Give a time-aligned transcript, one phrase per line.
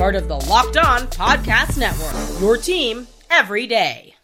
[0.00, 2.40] part of the Locked On Podcast Network.
[2.40, 4.14] Your team every day.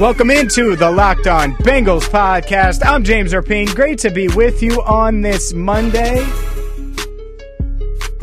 [0.00, 2.80] Welcome into the Locked On Bengals podcast.
[2.82, 3.74] I'm James Rapien.
[3.74, 6.26] Great to be with you on this Monday.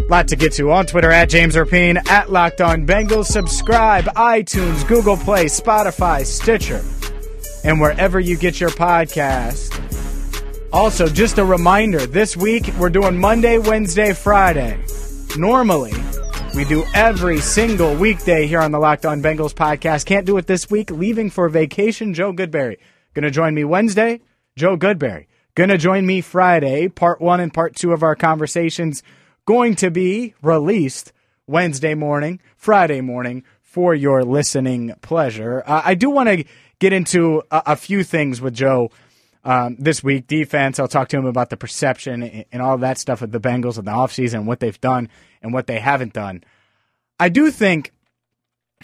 [0.09, 3.25] Lot to get to on Twitter at James Rapien, at Locked On Bengals.
[3.25, 6.83] Subscribe, iTunes, Google Play, Spotify, Stitcher,
[7.63, 9.77] and wherever you get your podcast.
[10.73, 14.83] Also, just a reminder this week we're doing Monday, Wednesday, Friday.
[15.37, 15.93] Normally,
[16.53, 20.05] we do every single weekday here on the Locked On Bengals podcast.
[20.05, 20.91] Can't do it this week.
[20.91, 22.77] Leaving for vacation, Joe Goodberry.
[23.13, 24.21] Going to join me Wednesday,
[24.55, 25.27] Joe Goodberry.
[25.55, 29.03] Going to join me Friday, part one and part two of our conversations
[29.45, 31.13] going to be released
[31.47, 35.63] Wednesday morning, Friday morning for your listening pleasure.
[35.65, 36.45] Uh, I do want to
[36.79, 38.91] get into a, a, few things with Joe
[39.43, 40.27] um, this week.
[40.27, 43.77] Defense, I'll talk to him about the perception and, all that stuff of the Bengals
[43.77, 45.09] in the offseason, what they've done
[45.41, 46.43] and what they haven't done.
[47.19, 47.93] I do think,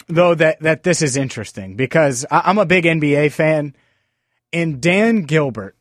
[0.08, 3.74] though, that, that this is interesting because I, I'm a big NBA fan,
[4.52, 5.76] and Dan Gilbert,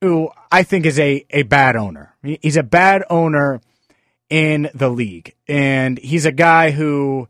[0.00, 3.60] who I think is a, a bad owner, he's a bad owner
[4.30, 5.34] in the league.
[5.46, 7.28] And he's a guy who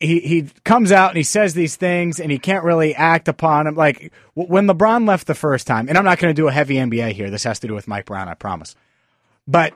[0.00, 3.64] he he comes out and he says these things and he can't really act upon
[3.64, 3.74] them.
[3.74, 6.74] Like when LeBron left the first time, and I'm not going to do a heavy
[6.74, 7.30] NBA here.
[7.30, 8.74] This has to do with Mike Brown, I promise.
[9.48, 9.74] But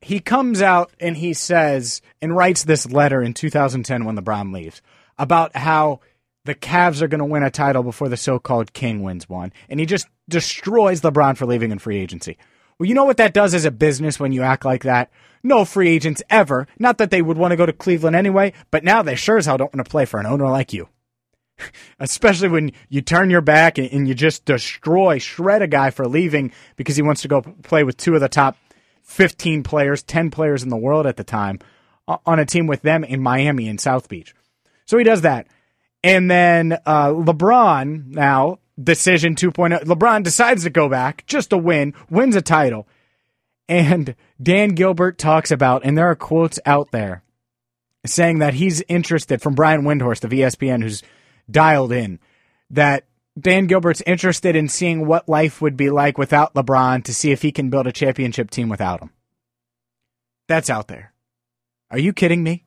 [0.00, 4.82] he comes out and he says and writes this letter in 2010 when LeBron leaves
[5.18, 6.00] about how
[6.44, 9.80] the Cavs are going to win a title before the so-called king wins one, and
[9.80, 12.36] he just destroys LeBron for leaving in free agency.
[12.78, 15.10] Well, you know what that does as a business when you act like that?
[15.42, 16.66] No free agents ever.
[16.78, 19.46] Not that they would want to go to Cleveland anyway, but now they sure as
[19.46, 20.88] hell don't want to play for an owner like you.
[22.00, 26.52] Especially when you turn your back and you just destroy, shred a guy for leaving
[26.76, 28.56] because he wants to go play with two of the top
[29.02, 31.60] 15 players, 10 players in the world at the time
[32.26, 34.34] on a team with them in Miami and South Beach.
[34.86, 35.46] So he does that.
[36.02, 39.84] And then uh, LeBron now decision 2.0.
[39.84, 42.88] LeBron decides to go back just to win, wins a title.
[43.68, 47.22] And Dan Gilbert talks about, and there are quotes out there
[48.06, 51.02] saying that he's interested from Brian Windhorst of ESPN, who's
[51.50, 52.18] dialed in,
[52.70, 53.06] that
[53.38, 57.42] Dan Gilbert's interested in seeing what life would be like without LeBron to see if
[57.42, 59.10] he can build a championship team without him.
[60.46, 61.12] That's out there.
[61.90, 62.63] Are you kidding me?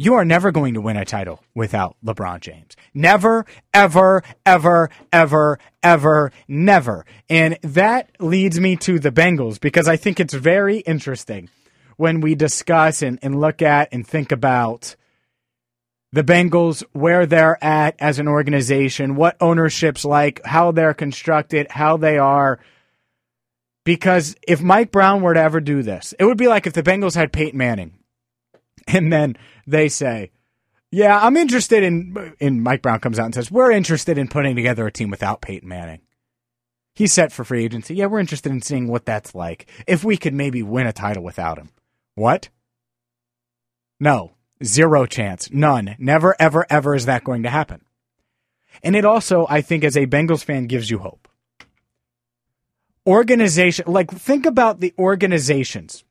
[0.00, 2.74] You are never going to win a title without LeBron James.
[2.94, 3.44] Never,
[3.74, 7.04] ever, ever, ever, ever, never.
[7.28, 11.50] And that leads me to the Bengals because I think it's very interesting
[11.98, 14.96] when we discuss and, and look at and think about
[16.12, 21.98] the Bengals, where they're at as an organization, what ownership's like, how they're constructed, how
[21.98, 22.58] they are.
[23.84, 26.82] Because if Mike Brown were to ever do this, it would be like if the
[26.82, 27.99] Bengals had Peyton Manning
[28.88, 29.36] and then
[29.66, 30.30] they say,
[30.90, 34.56] "Yeah, I'm interested in." And Mike Brown comes out and says, "We're interested in putting
[34.56, 36.00] together a team without Peyton Manning."
[36.94, 37.94] He's set for free agency.
[37.94, 39.66] Yeah, we're interested in seeing what that's like.
[39.86, 41.70] If we could maybe win a title without him.
[42.14, 42.48] What?
[43.98, 44.32] No,
[44.64, 47.82] zero chance, none, never, ever, ever is that going to happen.
[48.82, 51.28] And it also, I think, as a Bengals fan, gives you hope.
[53.06, 56.04] Organization, like think about the organizations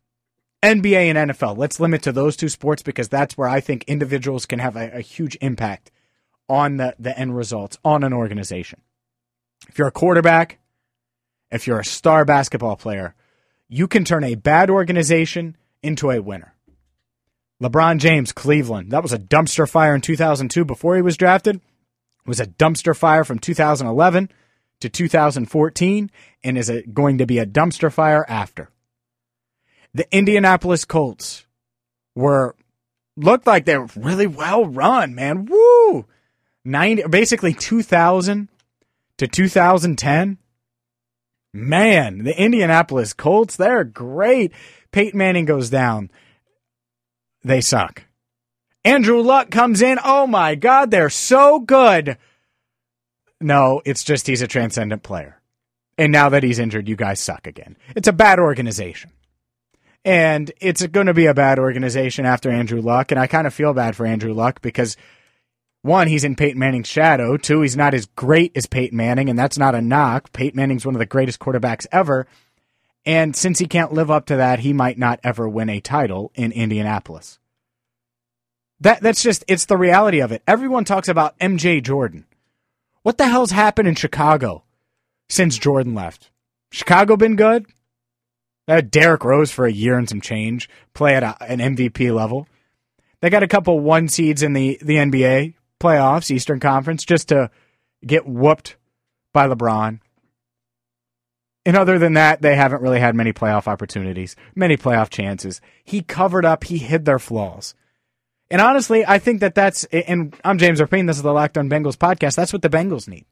[0.62, 1.58] NBA and NFL.
[1.58, 4.98] Let's limit to those two sports because that's where I think individuals can have a,
[4.98, 5.92] a, huge impact
[6.50, 8.82] on the, the end results on an organization.
[9.70, 10.60] If you're a quarterback,
[11.52, 13.16] if you're a star basketball player,
[13.70, 16.54] you can turn a bad organization into a winner.
[17.62, 18.92] LeBron James, Cleveland.
[18.92, 21.58] That was a dumpster fire in 2002 before he was drafted.
[21.58, 24.30] It was a dumpster fire from 2011
[24.82, 26.12] to 2014
[26.44, 28.70] and is it going to be a dumpster fire after
[29.94, 31.46] the Indianapolis Colts
[32.16, 32.56] were
[33.18, 35.46] looked like they were really well run, man.
[35.46, 36.06] Woo!
[36.66, 38.50] 90, basically 2000
[39.18, 40.38] to 2010.
[41.52, 44.52] Man, the Indianapolis Colts, they're great.
[44.92, 46.12] Peyton Manning goes down.
[47.44, 48.04] They suck.
[48.86, 50.00] Andrew Luck comes in.
[50.04, 52.18] Oh my God, they're so good.
[53.42, 55.42] No, it's just he's a transcendent player.
[55.98, 57.78] And now that he's injured, you guys suck again.
[57.96, 59.12] It's a bad organization.
[60.06, 63.12] And it's going to be a bad organization after Andrew Luck.
[63.12, 64.96] And I kind of feel bad for Andrew Luck because
[65.82, 67.38] one, he's in Peyton Manning's shadow.
[67.38, 70.32] Two, he's not as great as Peyton Manning, and that's not a knock.
[70.34, 72.28] Peyton Manning's one of the greatest quarterbacks ever.
[73.06, 76.32] And since he can't live up to that, he might not ever win a title
[76.36, 77.40] in Indianapolis.
[78.82, 80.42] That that's just it's the reality of it.
[80.48, 82.26] Everyone talks about MJ Jordan.
[83.04, 84.64] What the hell's happened in Chicago
[85.30, 86.30] since Jordan left?
[86.72, 87.66] Chicago been good?
[88.70, 92.48] Uh, Derrick Rose for a year and some change, play at a, an MVP level.
[93.22, 97.50] They got a couple one seeds in the, the NBA playoffs, Eastern Conference, just to
[98.06, 98.78] get whooped
[99.34, 100.00] by LeBron.
[101.66, 105.62] And other than that, they haven't really had many playoff opportunities, many playoff chances.
[105.84, 107.76] He covered up, he hid their flaws.
[108.52, 111.70] And honestly, I think that that's, and I'm James Rapien, this is the Locked On
[111.70, 112.36] Bengals podcast.
[112.36, 113.26] That's what the Bengals need.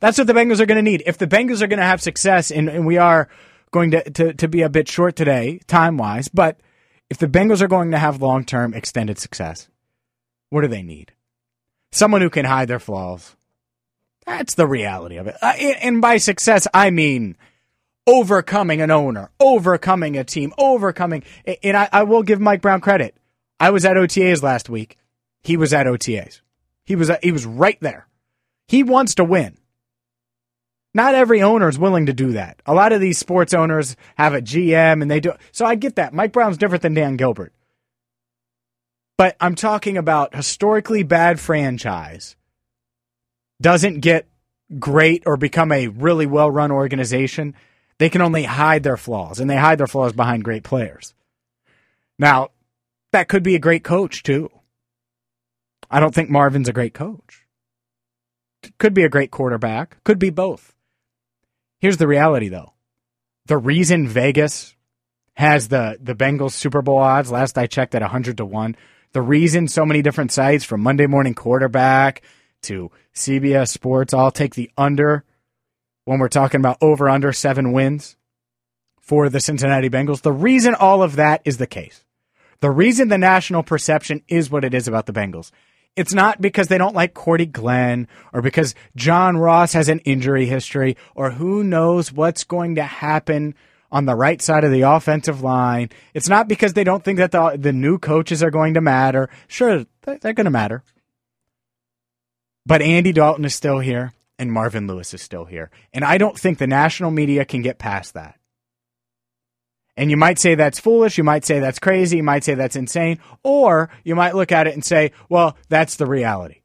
[0.00, 1.02] That's what the Bengals are going to need.
[1.06, 3.28] If the Bengals are going to have success, and, and we are
[3.70, 6.58] going to, to, to be a bit short today, time wise, but
[7.10, 9.68] if the Bengals are going to have long term extended success,
[10.50, 11.12] what do they need?
[11.90, 13.34] Someone who can hide their flaws.
[14.26, 15.36] That's the reality of it.
[15.40, 17.36] Uh, and by success, I mean
[18.06, 21.22] overcoming an owner, overcoming a team, overcoming.
[21.62, 23.16] And I, I will give Mike Brown credit.
[23.60, 24.96] I was at OTAs last week.
[25.42, 26.40] He was at OTAs.
[26.84, 28.08] He was he was right there.
[28.66, 29.57] He wants to win.
[30.98, 32.60] Not every owner is willing to do that.
[32.66, 35.32] A lot of these sports owners have a GM and they do.
[35.52, 36.12] So I get that.
[36.12, 37.52] Mike Brown's different than Dan Gilbert.
[39.16, 42.34] But I'm talking about historically bad franchise
[43.60, 44.26] doesn't get
[44.80, 47.54] great or become a really well run organization.
[47.98, 51.14] They can only hide their flaws, and they hide their flaws behind great players.
[52.18, 52.48] Now,
[53.12, 54.50] that could be a great coach, too.
[55.88, 57.46] I don't think Marvin's a great coach.
[58.78, 60.74] Could be a great quarterback, could be both.
[61.78, 62.72] Here's the reality, though.
[63.46, 64.74] The reason Vegas
[65.34, 68.76] has the, the Bengals Super Bowl odds, last I checked at 100 to 1,
[69.12, 72.22] the reason so many different sites from Monday Morning Quarterback
[72.62, 75.24] to CBS Sports all take the under
[76.04, 78.16] when we're talking about over under seven wins
[79.00, 80.22] for the Cincinnati Bengals.
[80.22, 82.04] The reason all of that is the case,
[82.60, 85.50] the reason the national perception is what it is about the Bengals.
[85.98, 90.46] It's not because they don't like Cordy Glenn or because John Ross has an injury
[90.46, 93.56] history or who knows what's going to happen
[93.90, 95.90] on the right side of the offensive line.
[96.14, 99.28] It's not because they don't think that the, the new coaches are going to matter.
[99.48, 100.84] Sure, they're, going to matter.
[102.64, 105.68] But Andy Dalton is still here and Marvin Lewis is still here.
[105.92, 108.37] And I don't think the national media can get past that.
[109.98, 111.18] And you might say that's foolish.
[111.18, 112.18] You might say that's crazy.
[112.18, 113.18] You might say that's insane.
[113.42, 116.60] Or you might look at it and say, well, that's the reality.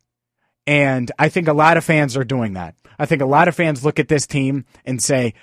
[0.67, 2.75] And I think a lot of fans are doing that.
[2.99, 5.33] I think a lot of fans look at this team and say,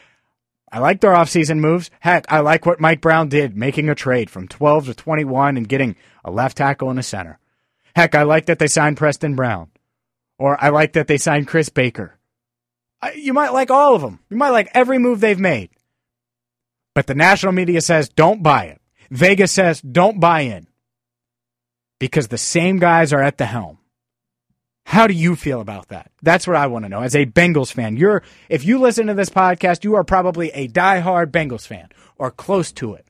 [0.71, 1.91] I like their offseason moves.
[1.99, 5.69] Heck, I like what Mike Brown did, making a trade from 12 to 21 and
[5.69, 7.41] getting a left tackle and a center.
[7.97, 9.69] Heck, I like that they signed Preston Brown.
[10.39, 12.21] Or I like that they signed Chris Baker.
[13.17, 14.21] You might like all of them.
[14.31, 15.71] You might like every move they've made.
[17.01, 18.79] But the national media says don't buy it.
[19.11, 20.67] Vegas says don't buy in.
[21.99, 23.79] Because the same guys are at the helm.
[24.85, 26.11] How do you feel about that?
[26.21, 27.01] That's what I want to know.
[27.01, 30.69] As a Bengals fan, you're if you listen to this podcast, you are probably a
[30.69, 31.89] diehard Bengals fan
[32.19, 33.07] or close to it.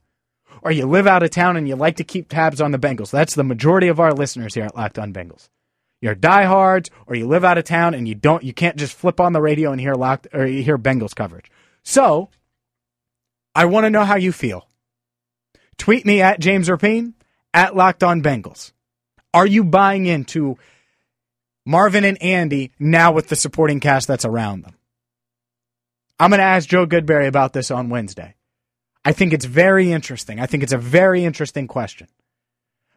[0.61, 3.11] Or you live out of town and you like to keep tabs on the Bengals.
[3.11, 5.49] That's the majority of our listeners here at Locked On Bengals.
[5.99, 9.19] You're diehards or you live out of town and you don't you can't just flip
[9.19, 11.51] on the radio and hear locked or you hear Bengals coverage.
[11.83, 12.29] So,
[13.55, 14.67] I want to know how you feel.
[15.77, 17.13] Tweet me at James Rapien
[17.53, 18.71] at Locked On Bengals.
[19.33, 20.57] Are you buying into
[21.65, 24.75] Marvin and Andy now with the supporting cast that's around them.
[26.19, 28.35] I'm going to ask Joe Goodberry about this on Wednesday.
[29.03, 30.39] I think it's very interesting.
[30.39, 32.07] I think it's a very interesting question.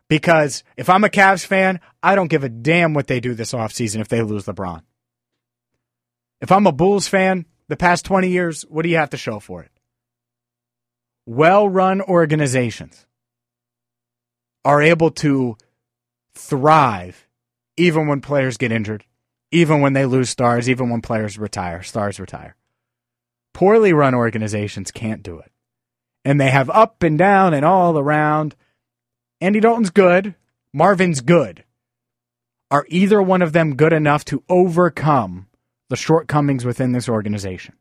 [0.08, 3.52] Because if I'm a Cavs fan, I don't give a damn what they do this
[3.52, 4.82] offseason if they lose LeBron.
[6.42, 9.40] If I'm a Bulls fan, the past 20 years, what do you have to show
[9.40, 9.70] for it?
[11.26, 13.06] Well run organizations
[14.64, 15.56] are able to
[16.34, 17.26] thrive
[17.76, 19.04] even when players get injured,
[19.50, 22.56] even when they lose stars, even when players retire, stars retire.
[23.52, 25.50] Poorly run organizations can't do it.
[26.24, 28.56] And they have up and down and all around.
[29.40, 30.34] Andy Dalton's good.
[30.72, 31.64] Marvin's good.
[32.70, 35.46] Are either one of them good enough to overcome
[35.88, 37.76] the shortcomings within this organization?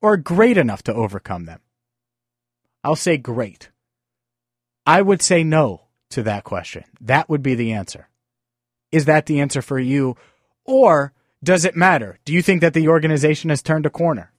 [0.00, 1.60] Or great enough to overcome them?
[2.88, 3.68] I'll say great.
[4.86, 6.84] I would say no to that question.
[7.02, 8.08] That would be the answer.
[8.90, 10.16] Is that the answer for you?
[10.64, 11.12] Or
[11.44, 12.18] does it matter?
[12.24, 14.32] Do you think that the organization has turned a corner?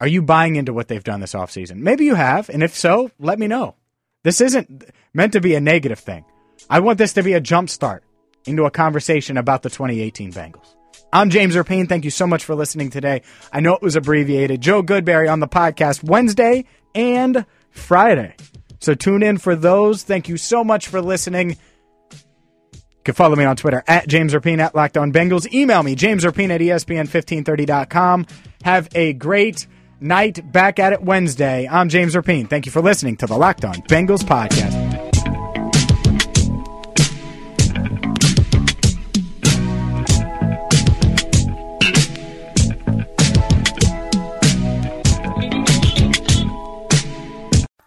[0.00, 1.76] Are you buying into what they've done this offseason?
[1.76, 3.76] Maybe you have, and if so, let me know.
[4.24, 4.82] This isn't
[5.14, 6.24] meant to be a negative thing.
[6.68, 8.02] I want this to be a jump start
[8.44, 10.74] into a conversation about the 2018 Bengals.
[11.12, 11.88] I'm James Rapien.
[11.88, 13.22] Thank you so much for listening today.
[13.52, 14.60] I know it was abbreviated.
[14.60, 16.64] Joe Goodberry on the podcast Wednesday
[16.96, 18.34] and Friday.
[18.80, 20.02] So tune in for those.
[20.02, 21.50] Thank you so much for listening.
[21.50, 25.52] You can follow me on Twitter at James Rapien at Locked On Bengals.
[25.52, 28.26] Email me, James Rapien at ESPN1530.com.
[28.64, 29.66] Have a great
[30.00, 31.68] night back at it Wednesday.
[31.68, 32.50] I'm James Rapien.
[32.50, 35.05] Thank you for listening to the Locked On Bengals podcast.